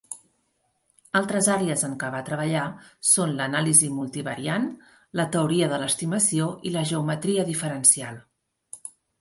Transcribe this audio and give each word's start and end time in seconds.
Altres 1.19 1.49
àrees 1.55 1.83
en 1.87 1.91
què 2.03 2.09
va 2.15 2.21
treballar 2.29 2.63
són 3.11 3.35
l'anàlisi 3.41 3.91
multivariant, 3.99 4.67
la 5.21 5.29
teoria 5.37 5.71
de 5.75 5.81
l'estimació 5.85 6.51
i 6.71 6.75
la 6.79 6.87
geometria 6.95 7.47
diferencial. 7.53 8.19